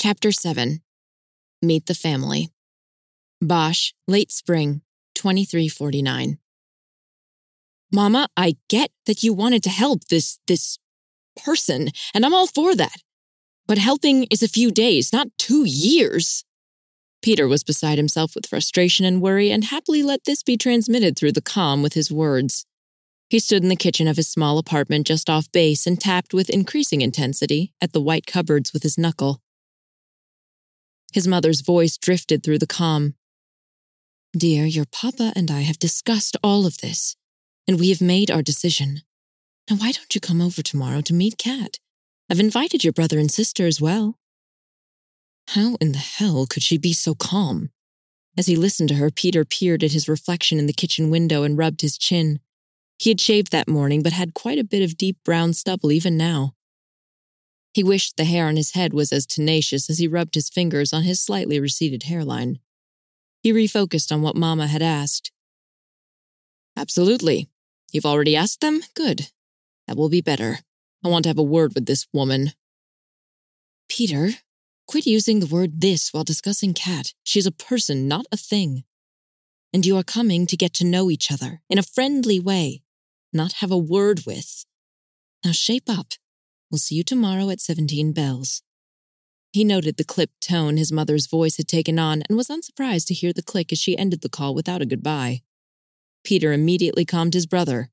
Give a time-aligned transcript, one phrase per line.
[0.00, 0.80] Chapter 7
[1.60, 2.50] Meet the Family.
[3.40, 4.82] Bosch, late spring,
[5.16, 6.38] 2349.
[7.92, 10.78] Mama, I get that you wanted to help this, this
[11.44, 13.02] person, and I'm all for that.
[13.66, 16.44] But helping is a few days, not two years.
[17.20, 21.32] Peter was beside himself with frustration and worry and happily let this be transmitted through
[21.32, 22.66] the comm with his words.
[23.30, 26.48] He stood in the kitchen of his small apartment just off base and tapped with
[26.48, 29.42] increasing intensity at the white cupboards with his knuckle.
[31.12, 33.14] His mother's voice drifted through the comm.
[34.36, 37.16] Dear, your papa and I have discussed all of this,
[37.66, 39.02] and we have made our decision.
[39.70, 41.78] Now, why don't you come over tomorrow to meet Kat?
[42.30, 44.18] I've invited your brother and sister as well.
[45.48, 47.70] How in the hell could she be so calm?
[48.36, 51.56] As he listened to her, Peter peered at his reflection in the kitchen window and
[51.56, 52.40] rubbed his chin.
[52.98, 56.16] He had shaved that morning, but had quite a bit of deep brown stubble even
[56.16, 56.54] now.
[57.78, 60.92] He wished the hair on his head was as tenacious as he rubbed his fingers
[60.92, 62.58] on his slightly receded hairline.
[63.40, 65.30] He refocused on what Mama had asked.
[66.76, 67.48] Absolutely.
[67.92, 68.80] You've already asked them?
[68.94, 69.28] Good.
[69.86, 70.58] That will be better.
[71.04, 72.50] I want to have a word with this woman.
[73.88, 74.30] Peter,
[74.88, 77.14] quit using the word this while discussing Kat.
[77.22, 78.82] She's a person, not a thing.
[79.72, 82.82] And you are coming to get to know each other in a friendly way,
[83.32, 84.64] not have a word with.
[85.44, 86.14] Now shape up.
[86.70, 88.62] We'll see you tomorrow at 17 bells.
[89.52, 93.14] He noted the clipped tone his mother's voice had taken on and was unsurprised to
[93.14, 95.40] hear the click as she ended the call without a goodbye.
[96.24, 97.90] Peter immediately commed his brother.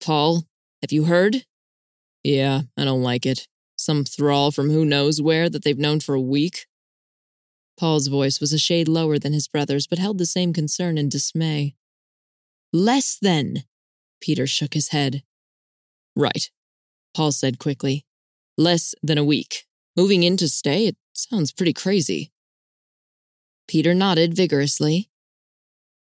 [0.00, 0.44] Paul,
[0.82, 1.44] have you heard?
[2.24, 3.46] Yeah, I don't like it.
[3.76, 6.66] Some thrall from who knows where that they've known for a week.
[7.78, 11.08] Paul's voice was a shade lower than his brother's, but held the same concern and
[11.08, 11.76] dismay.
[12.72, 13.62] Less than.
[14.20, 15.22] Peter shook his head.
[16.16, 16.50] Right,
[17.14, 18.04] Paul said quickly.
[18.58, 19.66] Less than a week.
[19.96, 20.88] Moving in to stay?
[20.88, 22.32] It sounds pretty crazy.
[23.68, 25.08] Peter nodded vigorously.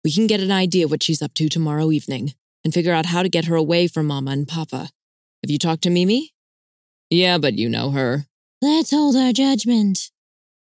[0.04, 3.22] We can get an idea what she's up to tomorrow evening and figure out how
[3.22, 4.90] to get her away from Mama and Papa.
[5.42, 6.34] Have you talked to Mimi?
[7.08, 8.26] Yeah, but you know her.
[8.60, 10.10] Let's hold our judgment.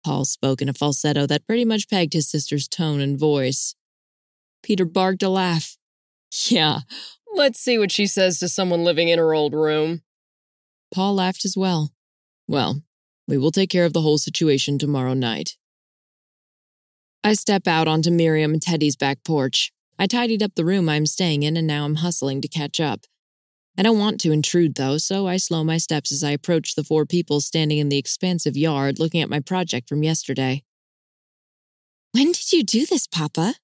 [0.03, 3.73] Paul spoke in a falsetto that pretty much pegged his sister's tone and voice.
[4.63, 5.77] Peter barked a laugh.
[6.49, 6.79] Yeah,
[7.33, 10.01] let's see what she says to someone living in her old room.
[10.93, 11.91] Paul laughed as well.
[12.47, 12.81] Well,
[13.27, 15.57] we will take care of the whole situation tomorrow night.
[17.23, 19.71] I step out onto Miriam and Teddy's back porch.
[19.99, 23.01] I tidied up the room I'm staying in and now I'm hustling to catch up.
[23.77, 26.83] I don't want to intrude though, so I slow my steps as I approach the
[26.83, 30.63] four people standing in the expansive yard looking at my project from yesterday.
[32.11, 33.55] When did you do this, Papa?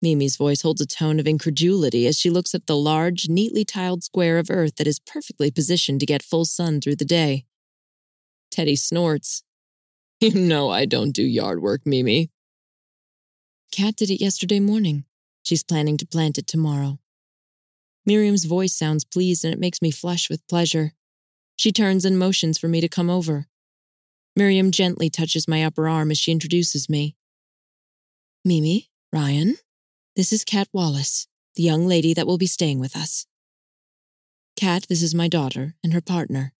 [0.00, 4.04] Mimi's voice holds a tone of incredulity as she looks at the large, neatly tiled
[4.04, 7.44] square of earth that is perfectly positioned to get full sun through the day.
[8.50, 9.42] Teddy snorts.
[10.20, 12.30] You know I don't do yard work, Mimi.
[13.70, 15.04] Kat did it yesterday morning.
[15.44, 16.98] She's planning to plant it tomorrow.
[18.04, 20.92] Miriam's voice sounds pleased and it makes me flush with pleasure.
[21.54, 23.46] She turns and motions for me to come over.
[24.34, 27.14] Miriam gently touches my upper arm as she introduces me.
[28.44, 29.56] Mimi, Ryan,
[30.18, 33.24] this is Kat Wallace, the young lady that will be staying with us.
[34.58, 36.52] Kat, this is my daughter and her partner.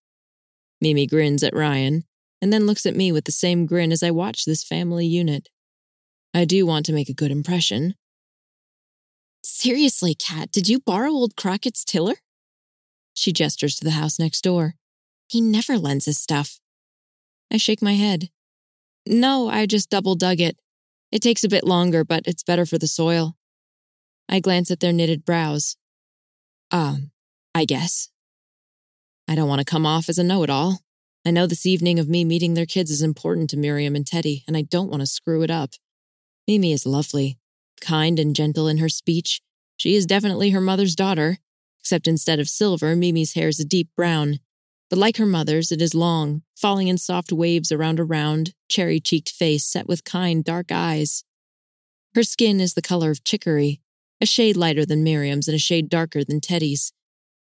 [0.80, 2.04] Mimi grins at Ryan
[2.40, 5.48] and then looks at me with the same grin as I watch this family unit.
[6.32, 7.96] I do want to make a good impression.
[9.42, 12.14] Seriously, Kat, did you borrow old Crockett's tiller?
[13.12, 14.76] She gestures to the house next door.
[15.26, 16.60] He never lends his stuff.
[17.52, 18.30] I shake my head.
[19.04, 20.56] No, I just double dug it.
[21.10, 23.34] It takes a bit longer, but it's better for the soil.
[24.28, 25.76] I glance at their knitted brows.
[26.70, 27.10] Um,
[27.54, 28.10] I guess.
[29.26, 30.80] I don't want to come off as a know it all.
[31.26, 34.44] I know this evening of me meeting their kids is important to Miriam and Teddy,
[34.46, 35.70] and I don't want to screw it up.
[36.46, 37.38] Mimi is lovely,
[37.80, 39.40] kind and gentle in her speech.
[39.76, 41.38] She is definitely her mother's daughter,
[41.80, 44.40] except instead of silver, Mimi's hair is a deep brown.
[44.88, 49.00] But like her mother's, it is long, falling in soft waves around a round, cherry
[49.00, 51.24] cheeked face set with kind, dark eyes.
[52.14, 53.82] Her skin is the color of chicory,
[54.20, 56.92] a shade lighter than Miriam's and a shade darker than Teddy's,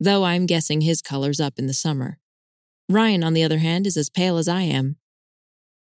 [0.01, 2.19] though I'm guessing his color's up in the summer.
[2.89, 4.97] Ryan, on the other hand, is as pale as I am.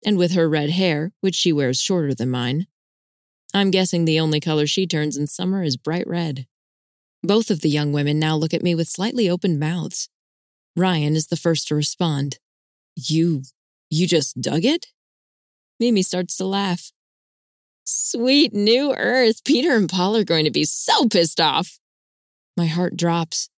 [0.06, 2.68] And with her red hair, which she wears shorter than mine,
[3.54, 6.46] I'm guessing the only color she turns in summer is bright red.
[7.24, 10.10] Both of the young women now look at me with slightly opened mouths.
[10.76, 12.40] Ryan is the first to respond.
[12.96, 13.44] You.
[13.90, 14.88] you just dug it?
[15.80, 16.92] Mimi starts to laugh.
[17.92, 19.44] Sweet new earth.
[19.44, 21.80] Peter and Paul are going to be so pissed off.
[22.56, 23.50] My heart drops.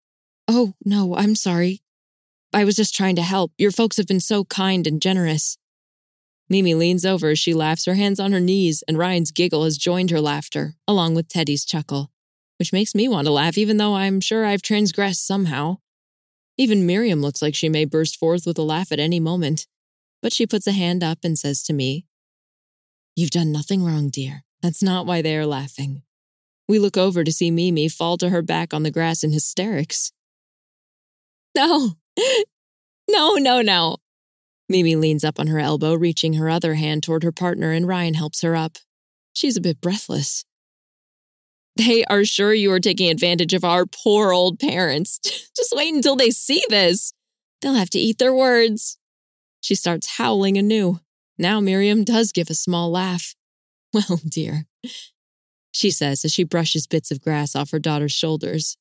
[0.47, 1.81] Oh, no, I'm sorry.
[2.53, 3.51] I was just trying to help.
[3.57, 5.57] Your folks have been so kind and generous.
[6.49, 9.77] Mimi leans over as she laughs, her hands on her knees, and Ryan's giggle has
[9.77, 12.09] joined her laughter, along with Teddy's chuckle,
[12.57, 15.77] which makes me want to laugh, even though I'm sure I've transgressed somehow.
[16.57, 19.67] Even Miriam looks like she may burst forth with a laugh at any moment,
[20.21, 22.05] but she puts a hand up and says to me,
[23.15, 24.43] You've done nothing wrong, dear.
[24.61, 26.03] That's not why they are laughing.
[26.67, 30.11] We look over to see Mimi fall to her back on the grass in hysterics.
[31.55, 31.95] No,
[33.09, 33.97] no, no, no.
[34.69, 38.13] Mimi leans up on her elbow, reaching her other hand toward her partner, and Ryan
[38.13, 38.77] helps her up.
[39.33, 40.45] She's a bit breathless.
[41.75, 45.19] They are sure you are taking advantage of our poor old parents.
[45.55, 47.13] Just wait until they see this.
[47.61, 48.97] They'll have to eat their words.
[49.61, 50.99] She starts howling anew.
[51.41, 53.33] Now Miriam does give a small laugh.
[53.93, 54.67] Well, dear,
[55.73, 58.77] she says as she brushes bits of grass off her daughter's shoulders.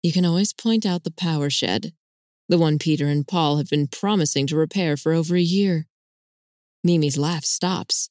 [0.00, 1.92] You can always point out the power shed,
[2.48, 5.88] the one Peter and Paul have been promising to repair for over a year.
[6.84, 8.10] Mimi's laugh stops.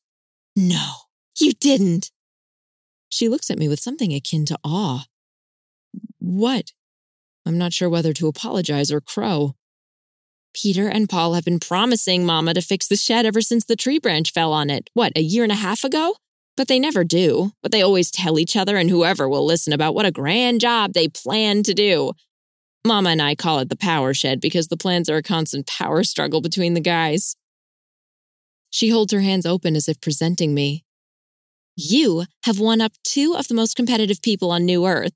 [0.53, 0.91] No,
[1.39, 2.11] you didn't.
[3.07, 5.05] She looks at me with something akin to awe.
[6.19, 6.73] What?
[7.45, 9.55] I'm not sure whether to apologize or crow.
[10.53, 13.99] Peter and Paul have been promising Mama to fix the shed ever since the tree
[13.99, 14.89] branch fell on it.
[14.93, 16.15] What, a year and a half ago?
[16.55, 17.51] But they never do.
[17.61, 20.93] But they always tell each other and whoever will listen about what a grand job
[20.93, 22.13] they plan to do.
[22.85, 26.03] Mama and I call it the power shed because the plans are a constant power
[26.03, 27.35] struggle between the guys.
[28.69, 30.83] She holds her hands open as if presenting me.
[31.75, 35.13] You have won up two of the most competitive people on New Earth.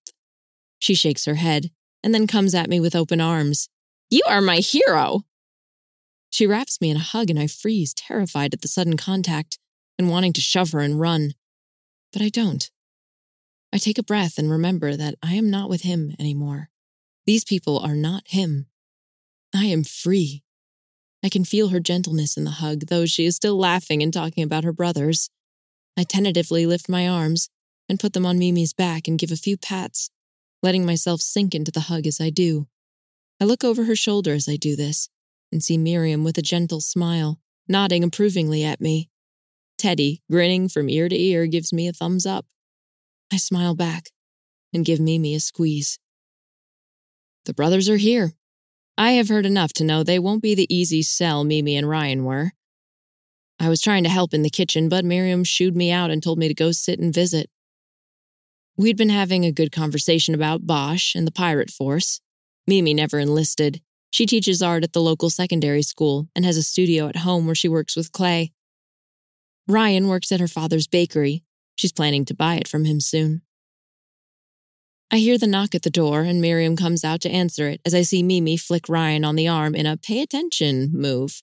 [0.78, 1.72] She shakes her head
[2.04, 3.68] and then comes at me with open arms.
[4.12, 5.22] You are my hero.
[6.30, 9.58] She wraps me in a hug and I freeze, terrified at the sudden contact
[9.98, 11.32] and wanting to shove her and run.
[12.12, 12.70] But I don't.
[13.72, 16.70] I take a breath and remember that I am not with him anymore.
[17.26, 18.66] These people are not him.
[19.56, 20.44] I am free.
[21.24, 24.44] I can feel her gentleness in the hug, though she is still laughing and talking
[24.44, 25.30] about her brothers.
[25.96, 27.50] I tentatively lift my arms
[27.88, 30.10] and put them on Mimi's back and give a few pats,
[30.62, 32.68] letting myself sink into the hug as I do.
[33.42, 35.10] I look over her shoulder as I do this
[35.52, 39.10] and see Miriam with a gentle smile, nodding approvingly at me.
[39.80, 42.46] Teddy, grinning from ear to ear, gives me a thumbs up.
[43.34, 44.12] I smile back
[44.72, 45.98] and give Mimi a squeeze.
[47.46, 48.34] The brothers are here.
[48.96, 52.26] I have heard enough to know they won't be the easy sell Mimi and Ryan
[52.26, 52.52] were.
[53.60, 56.38] I was trying to help in the kitchen, but Miriam shooed me out and told
[56.38, 57.50] me to go sit and visit.
[58.78, 62.22] We'd been having a good conversation about Bosch and the pirate force.
[62.68, 63.82] Mimi never enlisted,
[64.12, 67.56] she teaches art at the local secondary school and has a studio at home where
[67.56, 68.52] she works with clay.
[69.68, 71.46] Ryan works at her father's bakery.
[71.76, 73.42] She's planning to buy it from him soon.
[75.10, 77.96] I hear the knock at the door, and Miriam comes out to answer it as
[77.96, 81.42] I see Mimi flick Ryan on the arm in a pay attention move.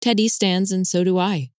[0.00, 1.50] Teddy stands, and so do I.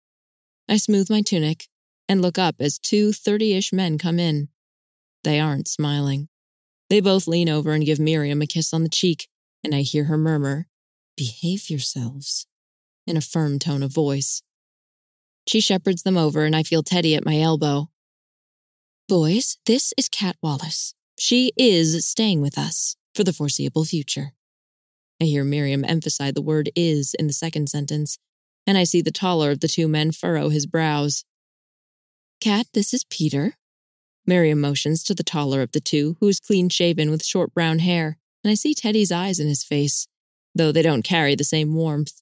[0.70, 1.68] I smooth my tunic
[2.08, 4.48] and look up as two 30 ish men come in.
[5.24, 6.30] They aren't smiling.
[6.90, 9.28] They both lean over and give Miriam a kiss on the cheek
[9.66, 10.68] and I hear her murmur,
[11.18, 12.46] Behave yourselves,
[13.08, 14.44] in a firm tone of voice.
[15.48, 17.90] She shepherds them over, and I feel Teddy at my elbow.
[19.08, 20.94] Boys, this is Kat Wallace.
[21.18, 24.34] She is staying with us for the foreseeable future.
[25.22, 28.20] I hear Miriam emphasize the word is in the second sentence,
[28.68, 31.24] and I see the taller of the two men furrow his brows.
[32.40, 33.54] Kat, this is Peter.
[34.28, 37.80] Miriam motions to the taller of the two, who is clean shaven with short brown
[37.80, 40.08] hair and I see Teddy's eyes in his face,
[40.54, 42.22] though they don't carry the same warmth.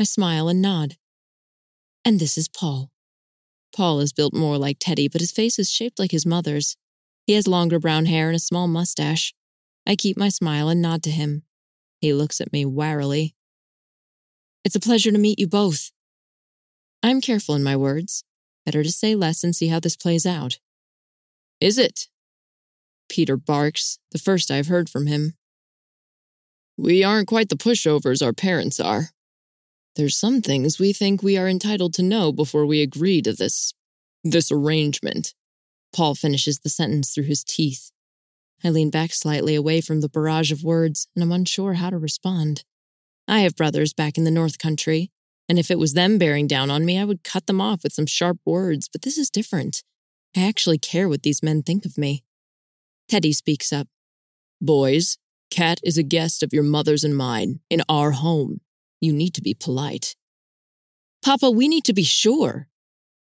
[0.00, 0.96] I smile and nod.
[2.04, 2.92] And this is Paul.
[3.74, 6.76] Paul is built more like Teddy, but his face is shaped like his mother's.
[7.26, 9.34] He has longer brown hair and a small mustache.
[9.84, 11.42] I keep my smile and nod to him.
[12.00, 13.34] He looks at me warily.
[14.64, 15.90] It's a pleasure to meet you both.
[17.02, 18.22] I'm careful in my words.
[18.64, 20.60] Better to say less and see how this plays out.
[21.60, 22.08] Is it?
[23.08, 25.34] Peter barks, the first I've heard from him.
[26.76, 29.10] We aren't quite the pushovers our parents are.
[29.94, 33.72] There's some things we think we are entitled to know before we agree to this.
[34.22, 35.34] this arrangement.
[35.94, 37.90] Paul finishes the sentence through his teeth.
[38.62, 41.96] I lean back slightly away from the barrage of words, and I'm unsure how to
[41.96, 42.64] respond.
[43.26, 45.10] I have brothers back in the North Country,
[45.48, 47.92] and if it was them bearing down on me, I would cut them off with
[47.92, 49.82] some sharp words, but this is different.
[50.36, 52.24] I actually care what these men think of me.
[53.08, 53.88] Teddy speaks up.
[54.60, 55.16] Boys,
[55.50, 58.60] Kat is a guest of your mother's and mine in our home.
[59.00, 60.14] You need to be polite.
[61.24, 62.68] Papa, we need to be sure.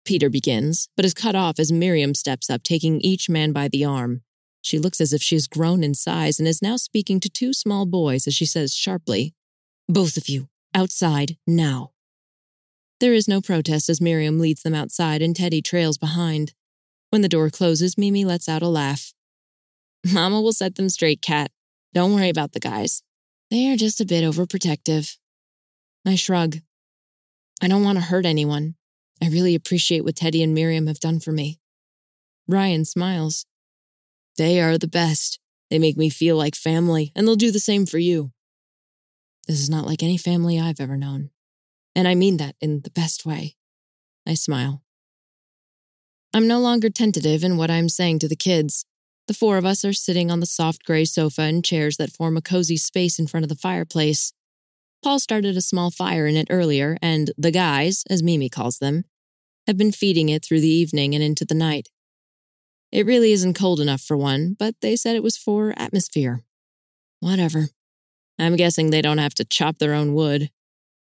[0.04, 3.86] Peter begins, but is cut off as Miriam steps up, taking each man by the
[3.86, 4.22] arm.
[4.62, 7.54] She looks as if she has grown in size and is now speaking to two
[7.54, 9.34] small boys as she says sharply,
[9.88, 11.92] Both of you, outside now.
[13.00, 16.54] There is no protest as Miriam leads them outside and Teddy trails behind.
[17.16, 19.14] When the door closes, Mimi lets out a laugh.
[20.12, 21.50] Mama will set them straight, Kat.
[21.94, 23.04] Don't worry about the guys.
[23.50, 25.16] They are just a bit overprotective.
[26.06, 26.58] I shrug.
[27.62, 28.76] I don't want to hurt anyone.
[29.24, 31.62] I really appreciate what Teddy and Miriam have done for me.
[32.50, 33.46] Ryan smiles.
[34.38, 35.40] They are the best.
[35.70, 38.34] They make me feel like family, and they'll do the same for you.
[39.48, 41.30] This is not like any family I've ever known.
[41.96, 43.56] And I mean that in the best way.
[44.28, 44.82] I smile.
[46.36, 48.86] I'm no longer tentative in what I'm saying to the kids.
[49.30, 52.36] The four of us are sitting on the soft gray sofa and chairs that form
[52.36, 54.34] a cozy space in front of the fireplace.
[55.02, 59.06] Paul started a small fire in it earlier, and the guys, as Mimi calls them,
[59.66, 61.88] have been feeding it through the evening and into the night.
[62.92, 66.44] It really isn't cold enough for one, but they said it was for atmosphere.
[67.22, 67.70] Whatever.
[68.38, 70.50] I'm guessing they don't have to chop their own wood.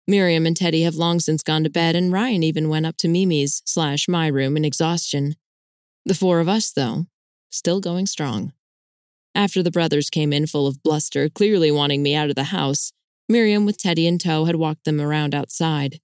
[0.07, 3.09] Miriam and Teddy have long since gone to bed, and Ryan even went up to
[3.09, 5.37] Mimi's slash my room in exhaustion.
[6.05, 7.07] The four of us, though,
[7.51, 8.53] still going strong.
[9.35, 12.93] After the brothers came in full of bluster, clearly wanting me out of the house,
[13.29, 16.01] Miriam, with Teddy in tow, had walked them around outside.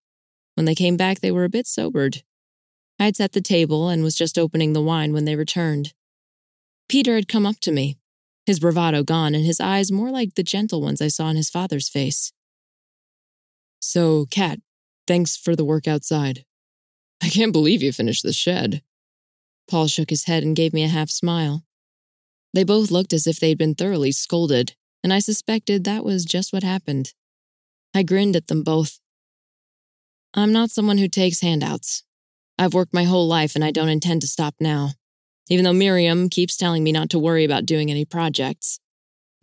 [0.54, 2.22] When they came back, they were a bit sobered.
[2.98, 5.92] I had set the table and was just opening the wine when they returned.
[6.88, 7.96] Peter had come up to me,
[8.46, 11.50] his bravado gone and his eyes more like the gentle ones I saw in his
[11.50, 12.32] father's face.
[13.88, 14.60] So, Kat,
[15.06, 16.44] thanks for the work outside.
[17.22, 18.82] I can't believe you finished the shed.
[19.66, 21.64] Paul shook his head and gave me a half smile.
[22.52, 26.52] They both looked as if they'd been thoroughly scolded, and I suspected that was just
[26.52, 27.14] what happened.
[27.94, 29.00] I grinned at them both.
[30.34, 32.04] I'm not someone who takes handouts.
[32.58, 34.90] I've worked my whole life and I don't intend to stop now,
[35.48, 38.80] even though Miriam keeps telling me not to worry about doing any projects.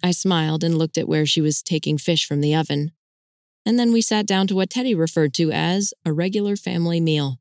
[0.04, 2.92] I smiled and looked at where she was taking fish from the oven.
[3.66, 7.40] And then we sat down to what Teddy referred to as a regular family meal.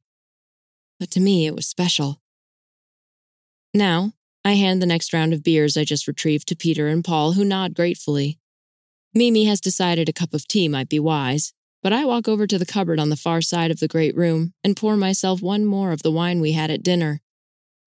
[0.98, 2.20] But to me, it was special.
[3.74, 4.12] Now,
[4.44, 7.44] I hand the next round of beers I just retrieved to Peter and Paul, who
[7.44, 8.38] nod gratefully.
[9.12, 11.52] Mimi has decided a cup of tea might be wise,
[11.82, 14.54] but I walk over to the cupboard on the far side of the great room
[14.64, 17.20] and pour myself one more of the wine we had at dinner.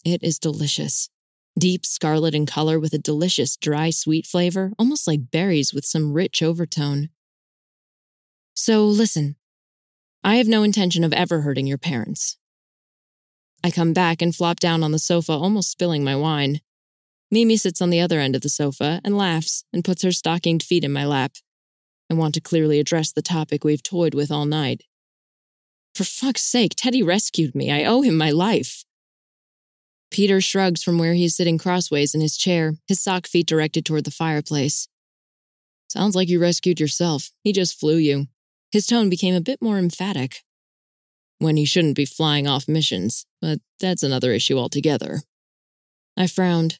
[0.06, 1.10] It is delicious.
[1.58, 6.13] Deep scarlet in color with a delicious dry sweet flavor, almost like berries with some
[6.13, 7.10] rich overtone.
[8.60, 9.36] So listen,
[10.24, 12.38] I have no intention of ever hurting your parents.
[13.64, 16.62] I come back and flop down on the sofa, almost spilling my wine.
[17.30, 20.64] Mimi sits on the other end of the sofa and laughs and puts her stockinged
[20.64, 21.34] feet in my lap.
[22.10, 24.82] I want to clearly address the topic we've toyed with all night.
[25.94, 27.72] For fuck's sake, Teddy rescued me.
[27.72, 28.84] I owe him my life.
[30.10, 33.86] Peter shrugs from where he is sitting crossways in his chair, his sock feet directed
[33.86, 34.88] toward the fireplace.
[35.90, 37.30] Sounds like you rescued yourself.
[37.44, 38.26] He just flew you.
[38.72, 40.44] His tone became a bit more emphatic
[41.40, 45.22] when he shouldn't be flying off missions, but that's another issue altogether.
[46.18, 46.80] I frowned.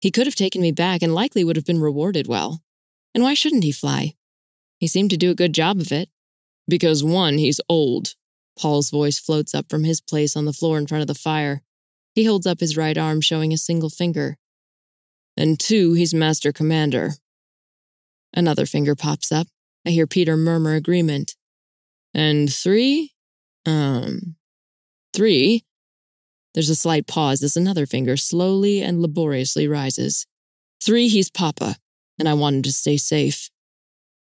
[0.00, 2.62] He could have taken me back and likely would have been rewarded well.
[3.14, 4.14] And why shouldn't he fly?
[4.78, 6.08] He seemed to do a good job of it.
[6.68, 8.14] Because one, he's old.
[8.58, 11.62] Paul's voice floats up from his place on the floor in front of the fire.
[12.14, 14.36] He holds up his right arm, showing a single finger.
[15.36, 17.12] And two, he's Master Commander.
[18.34, 19.48] Another finger pops up.
[19.86, 21.36] I hear Peter murmur agreement.
[22.14, 23.12] And three,
[23.66, 24.36] um,
[25.12, 25.64] three.
[26.54, 30.26] There's a slight pause as another finger slowly and laboriously rises.
[30.82, 31.76] Three, he's Papa,
[32.18, 33.50] and I want him to stay safe.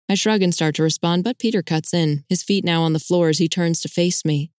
[0.09, 2.99] I shrug and start to respond, but Peter cuts in, his feet now on the
[2.99, 4.51] floor as he turns to face me.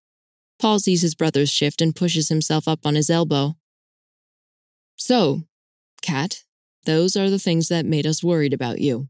[0.59, 3.57] Paul sees his brother's shift and pushes himself up on his elbow.
[4.97, 5.43] So,
[6.03, 6.45] Kat,
[6.85, 9.09] those are the things that made us worried about you.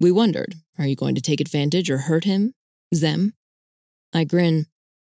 [0.00, 2.54] We wondered, are you going to take advantage or hurt him?
[2.90, 3.34] Them?
[4.12, 4.66] I grin.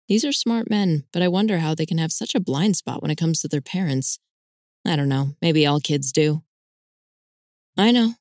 [0.09, 3.00] These are smart men, but I wonder how they can have such a blind spot
[3.00, 4.18] when it comes to their parents.
[4.87, 6.42] I don't know, maybe all kids do.
[7.76, 8.14] I know.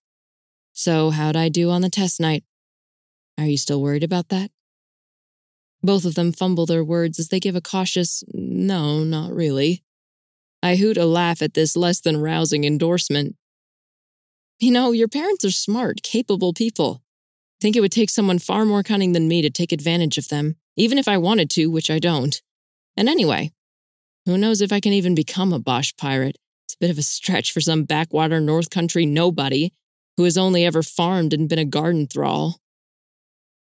[0.72, 2.44] So, how'd I do on the test night?
[3.38, 4.50] Are you still worried about that?
[5.84, 9.84] Both of them fumble their words as they give a cautious, no, not really.
[10.64, 13.36] I hoot a laugh at this less than rousing endorsement.
[14.60, 17.02] You know, your parents are smart, capable people.
[17.63, 20.27] I think it would take someone far more cunning than me to take advantage of
[20.27, 22.41] them even if I wanted to, which I don't.
[22.98, 23.53] And anyway,
[24.25, 26.38] who knows if I can even become a Bosch pirate?
[26.65, 29.72] It's a bit of a stretch for some backwater North Country nobody
[30.17, 32.60] who has only ever farmed and been a garden thrall.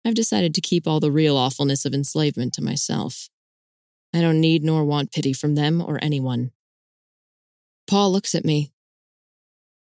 [0.06, 3.30] I've decided to keep all the real awfulness of enslavement to myself.
[4.14, 6.52] I don't need nor want pity from them or anyone.
[7.88, 8.74] Paul looks at me.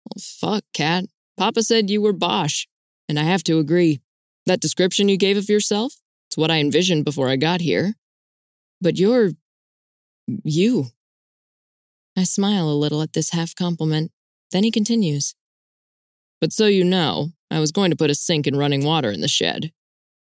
[0.05, 1.03] Well, fuck, Kat.
[1.37, 2.65] Papa said you were Bosch,
[3.09, 4.01] and I have to agree.
[4.45, 5.95] That description you gave of yourself,
[6.29, 7.95] it's what I envisioned before I got here.
[8.81, 9.31] But you're.
[10.43, 10.87] you.
[12.17, 14.11] I smile a little at this half compliment.
[14.51, 15.35] Then he continues.
[16.39, 19.21] But so you know, I was going to put a sink and running water in
[19.21, 19.71] the shed.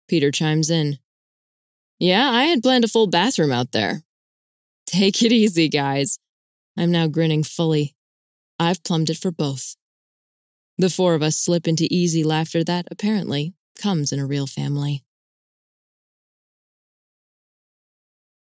[0.08, 0.98] Peter chimes in.
[1.98, 4.02] Yeah, I had planned a full bathroom out there.
[4.86, 6.18] Take it easy, guys.
[6.76, 7.94] I'm now grinning fully.
[8.58, 9.76] I've plumbed it for both.
[10.76, 15.03] The four of us slip into easy laughter that, apparently, comes in a real family.